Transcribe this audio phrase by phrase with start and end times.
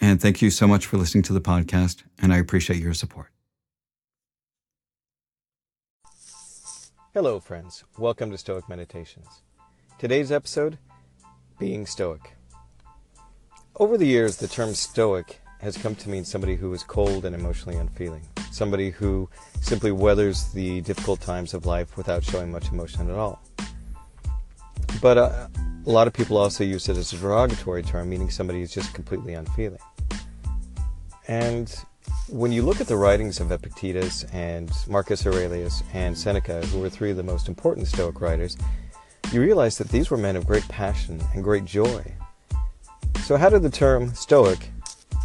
[0.00, 3.28] and thank you so much for listening to the podcast, and I appreciate your support.
[7.14, 7.84] Hello, friends.
[7.98, 9.42] Welcome to Stoic Meditations.
[9.98, 10.78] Today's episode
[11.58, 12.36] Being Stoic.
[13.76, 17.34] Over the years, the term Stoic has come to mean somebody who is cold and
[17.34, 18.22] emotionally unfeeling,
[18.52, 19.28] somebody who
[19.60, 23.42] simply weathers the difficult times of life without showing much emotion at all.
[25.02, 25.48] But uh,
[25.88, 28.92] a lot of people also use it as a derogatory term, meaning somebody who's just
[28.92, 29.80] completely unfeeling.
[31.26, 31.74] And
[32.28, 36.90] when you look at the writings of Epictetus and Marcus Aurelius and Seneca, who were
[36.90, 38.58] three of the most important Stoic writers,
[39.32, 42.04] you realize that these were men of great passion and great joy.
[43.24, 44.70] So, how did the term Stoic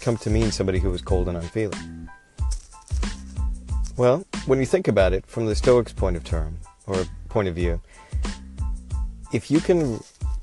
[0.00, 2.08] come to mean somebody who was cold and unfeeling?
[3.96, 7.56] Well, when you think about it from the Stoic's point of term or point of
[7.56, 7.80] view,
[9.32, 10.00] if you can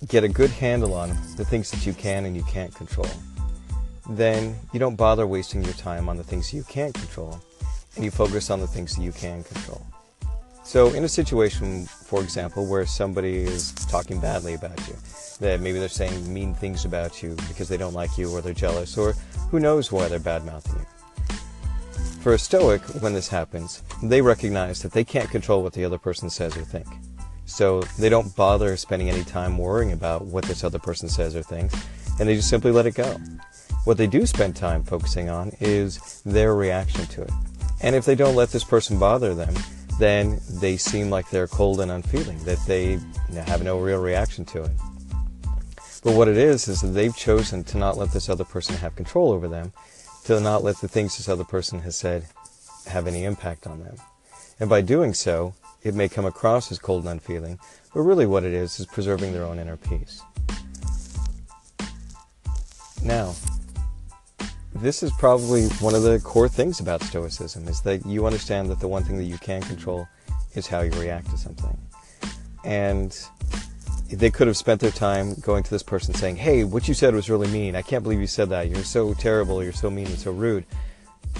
[0.07, 3.09] get a good handle on the things that you can and you can't control,
[4.09, 7.39] then you don't bother wasting your time on the things you can't control
[7.95, 9.85] and you focus on the things that you can control.
[10.63, 14.95] So, in a situation, for example, where somebody is talking badly about you,
[15.39, 18.53] that maybe they're saying mean things about you because they don't like you or they're
[18.53, 19.13] jealous, or
[19.49, 21.35] who knows why they're bad mouthing you.
[22.21, 25.97] For a Stoic, when this happens, they recognize that they can't control what the other
[25.97, 26.91] person says or thinks.
[27.51, 31.43] So they don't bother spending any time worrying about what this other person says or
[31.43, 31.75] thinks,
[32.19, 33.17] and they just simply let it go.
[33.83, 37.31] What they do spend time focusing on is their reaction to it.
[37.81, 39.53] And if they don't let this person bother them,
[39.99, 42.99] then they seem like they're cold and unfeeling, that they
[43.45, 44.71] have no real reaction to it.
[46.03, 48.95] But what it is, is that they've chosen to not let this other person have
[48.95, 49.73] control over them,
[50.23, 52.25] to not let the things this other person has said
[52.87, 53.95] have any impact on them.
[54.59, 57.59] And by doing so, it may come across as cold and unfeeling,
[57.93, 60.21] but really what it is is preserving their own inner peace.
[63.03, 63.33] Now,
[64.75, 68.79] this is probably one of the core things about Stoicism is that you understand that
[68.79, 70.07] the one thing that you can control
[70.53, 71.77] is how you react to something.
[72.63, 73.17] And
[74.09, 77.15] they could have spent their time going to this person saying, Hey, what you said
[77.15, 77.75] was really mean.
[77.75, 78.69] I can't believe you said that.
[78.69, 79.63] You're so terrible.
[79.63, 80.65] You're so mean and so rude.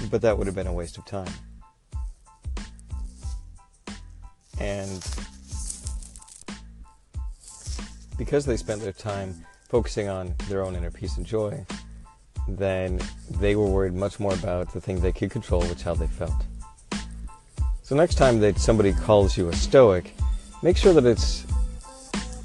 [0.09, 1.31] But that would have been a waste of time.
[4.61, 5.03] And
[8.15, 9.33] because they spent their time
[9.69, 11.65] focusing on their own inner peace and joy,
[12.47, 13.01] then
[13.39, 16.45] they were worried much more about the things they could control, which how they felt.
[17.81, 20.13] So next time that somebody calls you a stoic,
[20.61, 21.43] make sure that it's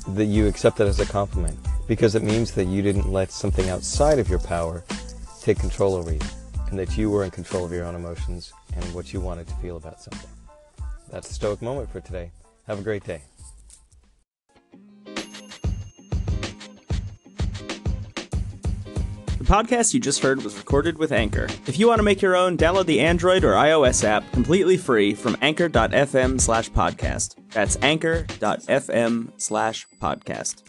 [0.08, 3.68] that you accept that as a compliment because it means that you didn't let something
[3.68, 4.82] outside of your power
[5.42, 6.20] take control over you
[6.70, 9.54] and that you were in control of your own emotions and what you wanted to
[9.56, 10.30] feel about something.
[11.10, 12.30] That's the stoic moment for today.
[12.66, 13.22] Have a great day.
[19.38, 21.46] The podcast you just heard was recorded with Anchor.
[21.66, 25.14] If you want to make your own, download the Android or iOS app completely free
[25.14, 27.36] from anchor.fm slash podcast.
[27.52, 30.62] That's anchor.fm slash podcast.